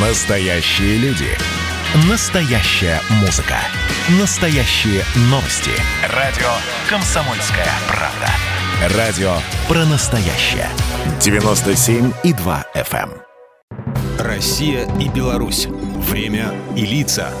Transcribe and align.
Настоящие 0.00 0.96
люди. 0.98 1.26
Настоящая 2.08 3.00
музыка. 3.20 3.56
Настоящие 4.20 5.02
новости. 5.22 5.72
Радио 6.14 6.46
«Комсомольская 6.88 7.66
правда». 7.88 8.96
Радио 8.96 9.32
про 9.66 9.84
настоящее. 9.86 10.68
97,2 11.18 12.64
FM. 12.76 13.10
эм. 13.10 14.24
Россия 14.24 14.88
и 15.00 15.08
Беларусь. 15.08 15.66
Время 15.66 16.54
и 16.76 16.86
лица. 16.86 17.32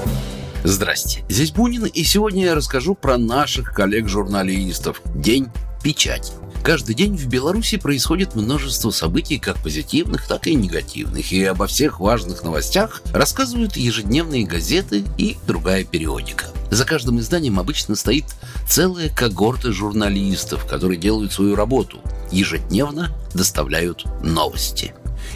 Здрасте, 0.64 1.24
здесь 1.28 1.52
Бунин, 1.52 1.84
и 1.84 2.02
сегодня 2.02 2.46
я 2.46 2.54
расскажу 2.56 2.96
про 2.96 3.18
наших 3.18 3.72
коллег-журналистов. 3.72 5.00
День 5.14 5.46
печати. 5.84 6.32
Каждый 6.62 6.94
день 6.94 7.16
в 7.16 7.26
Беларуси 7.26 7.78
происходит 7.78 8.34
множество 8.34 8.90
событий, 8.90 9.38
как 9.38 9.58
позитивных, 9.58 10.26
так 10.26 10.46
и 10.46 10.54
негативных, 10.54 11.32
и 11.32 11.44
обо 11.44 11.66
всех 11.66 12.00
важных 12.00 12.42
новостях 12.42 13.02
рассказывают 13.12 13.76
ежедневные 13.76 14.44
газеты 14.44 15.04
и 15.16 15.36
другая 15.46 15.84
периодика. 15.84 16.46
За 16.70 16.84
каждым 16.84 17.20
изданием 17.20 17.58
обычно 17.58 17.94
стоит 17.94 18.26
целая 18.68 19.08
когорта 19.08 19.72
журналистов, 19.72 20.66
которые 20.66 20.98
делают 20.98 21.32
свою 21.32 21.54
работу, 21.54 22.00
ежедневно 22.30 23.10
доставляют 23.32 24.04
новости. 24.22 24.94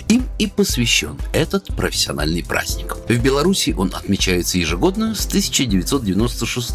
Им 0.08 0.26
и 0.38 0.46
посвящен 0.46 1.18
этот 1.32 1.66
профессиональный 1.76 2.44
праздник. 2.44 2.96
В 3.08 3.16
Беларуси 3.18 3.74
он 3.76 3.92
отмечается 3.94 4.58
ежегодно 4.58 5.14
с 5.14 5.26
1996 5.26 6.72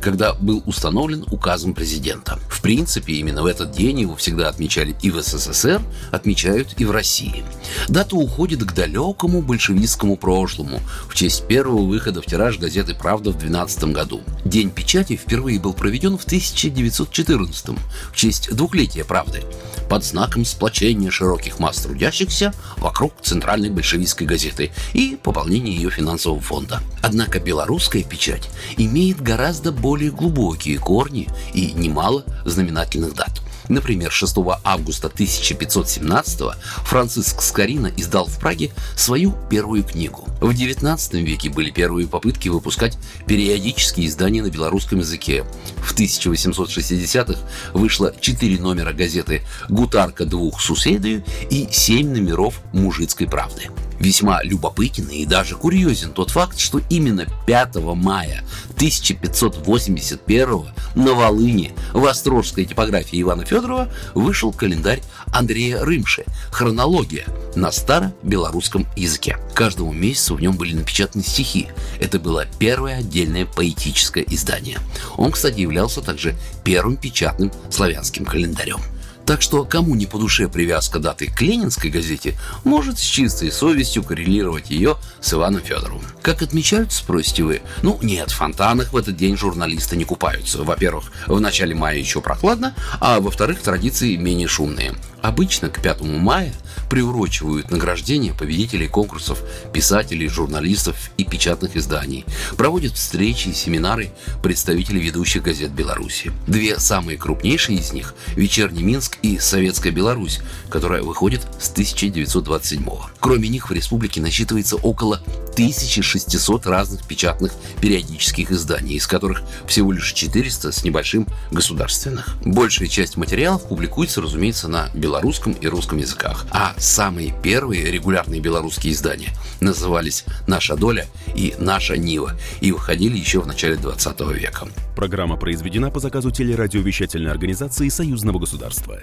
когда 0.00 0.34
был 0.34 0.62
установлен 0.66 1.24
указом 1.30 1.74
президента. 1.74 2.38
В 2.48 2.60
принципе, 2.60 3.14
именно 3.14 3.42
в 3.42 3.46
этот 3.46 3.72
день 3.72 4.00
его 4.00 4.16
всегда 4.16 4.48
отмечали 4.48 4.94
и 5.02 5.10
в 5.10 5.20
СССР, 5.20 5.80
отмечают 6.10 6.74
и 6.78 6.84
в 6.84 6.90
России. 6.90 7.44
Дата 7.88 8.16
уходит 8.16 8.64
к 8.64 8.74
далекому 8.74 9.42
большевистскому 9.42 10.16
прошлому, 10.16 10.80
в 11.08 11.14
честь 11.14 11.46
первого 11.46 11.82
выхода 11.82 12.22
в 12.22 12.26
тираж 12.26 12.58
газеты 12.58 12.94
«Правда» 12.94 13.30
в 13.30 13.38
12 13.38 13.84
году. 13.84 14.20
День 14.44 14.70
печати 14.70 15.16
впервые 15.16 15.58
был 15.58 15.72
проведен 15.72 16.18
в 16.18 16.24
1914 16.24 17.68
в 18.12 18.16
честь 18.16 18.54
двухлетия 18.54 19.04
«Правды» 19.04 19.42
под 19.88 20.04
знаком 20.04 20.44
сплочения 20.44 21.10
широких 21.10 21.58
масс 21.58 21.84
трудящихся 22.30 22.52
вокруг 22.78 23.12
Центральной 23.22 23.70
большевистской 23.70 24.26
газеты 24.26 24.70
и 24.94 25.18
пополнения 25.22 25.72
ее 25.72 25.90
финансового 25.90 26.40
фонда. 26.40 26.80
Однако 27.02 27.40
белорусская 27.40 28.02
печать 28.02 28.48
имеет 28.76 29.20
гораздо 29.20 29.72
более 29.72 30.10
глубокие 30.10 30.78
корни 30.78 31.28
и 31.52 31.72
немало 31.72 32.24
знаменательных 32.44 33.14
дат. 33.14 33.40
Например, 33.70 34.10
6 34.10 34.36
августа 34.64 35.06
1517 35.06 36.40
Франциск 36.84 37.40
Скорина 37.40 37.90
издал 37.96 38.26
в 38.26 38.36
Праге 38.38 38.72
свою 38.96 39.32
первую 39.48 39.84
книгу. 39.84 40.28
В 40.40 40.50
XIX 40.50 41.22
веке 41.22 41.50
были 41.50 41.70
первые 41.70 42.08
попытки 42.08 42.48
выпускать 42.48 42.98
периодические 43.26 44.08
издания 44.08 44.42
на 44.42 44.50
белорусском 44.50 44.98
языке. 44.98 45.44
В 45.76 45.94
1860-х 45.94 47.38
вышло 47.72 48.12
4 48.20 48.58
номера 48.58 48.92
газеты 48.92 49.42
«Гутарка 49.68 50.26
двух 50.26 50.60
суседей» 50.60 51.22
и 51.48 51.68
7 51.70 52.12
номеров 52.12 52.60
«Мужицкой 52.72 53.28
правды». 53.28 53.70
Весьма 54.00 54.42
любопытен 54.42 55.08
и 55.08 55.26
даже 55.26 55.56
курьезен 55.56 56.12
тот 56.12 56.30
факт, 56.30 56.58
что 56.58 56.80
именно 56.88 57.26
5 57.46 57.76
мая 57.94 58.42
1581 58.76 60.64
на 60.94 61.12
Волыне 61.12 61.72
в 61.92 62.06
острожской 62.06 62.64
типографии 62.64 63.20
Ивана 63.20 63.44
Федорова 63.44 63.92
вышел 64.14 64.52
календарь 64.54 65.02
Андрея 65.32 65.84
Рымши 65.84 66.24
«Хронология» 66.50 67.26
на 67.54 67.70
старо-белорусском 67.70 68.86
языке. 68.96 69.36
Каждому 69.54 69.92
месяцу 69.92 70.34
в 70.34 70.40
нем 70.40 70.56
были 70.56 70.72
напечатаны 70.72 71.22
стихи. 71.22 71.68
Это 72.00 72.18
было 72.18 72.46
первое 72.58 73.00
отдельное 73.00 73.44
поэтическое 73.44 74.24
издание. 74.26 74.78
Он, 75.18 75.30
кстати, 75.30 75.60
являлся 75.60 76.00
также 76.00 76.34
первым 76.64 76.96
печатным 76.96 77.52
славянским 77.70 78.24
календарем. 78.24 78.80
Так 79.30 79.42
что 79.42 79.64
кому 79.64 79.94
не 79.94 80.06
по 80.06 80.18
душе 80.18 80.48
привязка 80.48 80.98
даты 80.98 81.30
к 81.30 81.40
ленинской 81.40 81.88
газете, 81.88 82.34
может 82.64 82.98
с 82.98 83.02
чистой 83.02 83.52
совестью 83.52 84.02
коррелировать 84.02 84.70
ее 84.70 84.96
с 85.20 85.32
Иваном 85.32 85.62
Федоровым. 85.62 86.02
Как 86.20 86.42
отмечают, 86.42 86.90
спросите 86.90 87.44
вы? 87.44 87.62
Ну 87.84 87.96
нет, 88.02 88.32
в 88.32 88.34
фонтанах 88.34 88.92
в 88.92 88.96
этот 88.96 89.16
день 89.16 89.36
журналисты 89.36 89.96
не 89.96 90.02
купаются. 90.02 90.64
Во-первых, 90.64 91.12
в 91.28 91.38
начале 91.38 91.76
мая 91.76 91.96
еще 91.96 92.20
прохладно, 92.20 92.74
а 92.98 93.20
во-вторых, 93.20 93.60
традиции 93.62 94.16
менее 94.16 94.48
шумные. 94.48 94.94
Обычно 95.22 95.68
к 95.68 95.82
5 95.82 96.00
мая 96.02 96.52
приурочивают 96.88 97.70
награждение 97.70 98.34
победителей 98.34 98.88
конкурсов 98.88 99.42
писателей, 99.72 100.28
журналистов 100.28 101.10
и 101.16 101.24
печатных 101.24 101.76
изданий. 101.76 102.24
Проводят 102.56 102.94
встречи 102.94 103.48
и 103.48 103.54
семинары 103.54 104.10
представителей 104.42 105.00
ведущих 105.00 105.42
газет 105.42 105.70
Беларуси. 105.70 106.32
Две 106.46 106.78
самые 106.78 107.16
крупнейшие 107.16 107.78
из 107.78 107.92
них– 107.92 108.14
«Вечерний 108.36 108.82
Минск» 108.82 109.18
и 109.22 109.38
«Советская 109.38 109.92
Беларусь», 109.92 110.40
которая 110.68 111.02
выходит 111.02 111.42
с 111.60 111.68
1927 111.70 112.82
-го. 112.82 113.00
Кроме 113.20 113.48
них 113.48 113.70
в 113.70 113.72
республике 113.72 114.20
насчитывается 114.20 114.76
около 114.76 115.20
1600 115.52 116.66
разных 116.66 117.06
печатных 117.06 117.52
периодических 117.80 118.50
изданий, 118.50 118.96
из 118.96 119.06
которых 119.06 119.42
всего 119.66 119.92
лишь 119.92 120.12
400 120.12 120.72
с 120.72 120.84
небольшим 120.84 121.26
государственных. 121.50 122.36
Большая 122.44 122.88
часть 122.88 123.16
материалов 123.16 123.68
публикуется, 123.68 124.20
разумеется, 124.20 124.68
на 124.68 124.88
белорусском 124.94 125.52
и 125.52 125.66
русском 125.66 125.98
языках. 125.98 126.46
А 126.50 126.74
самые 126.78 127.34
первые 127.42 127.90
регулярные 127.90 128.40
белорусские 128.40 128.92
издания 128.92 129.30
назывались 129.60 130.24
«Наша 130.46 130.76
доля» 130.76 131.06
и 131.34 131.54
«Наша 131.58 131.96
Нива» 131.96 132.32
и 132.60 132.72
выходили 132.72 133.16
еще 133.18 133.40
в 133.40 133.46
начале 133.46 133.76
20 133.76 134.20
века. 134.32 134.68
Программа 134.96 135.36
произведена 135.36 135.90
по 135.90 136.00
заказу 136.00 136.30
телерадиовещательной 136.30 137.30
организации 137.30 137.88
Союзного 137.88 138.38
государства. 138.38 139.00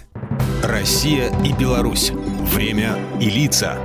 Россия 0.63 1.31
и 1.43 1.53
Беларусь. 1.53 2.11
Время 2.53 2.97
и 3.19 3.29
лица. 3.29 3.77